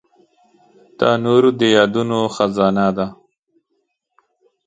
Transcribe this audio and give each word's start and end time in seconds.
تنور 0.97 1.43
د 1.59 1.61
یادونو 1.75 2.19
خزانه 2.35 2.87
ده 2.97 3.07